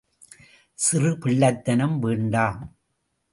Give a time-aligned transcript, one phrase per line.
[0.79, 2.75] சிறு பிள்ளைத்தனம் வேண்டாம்.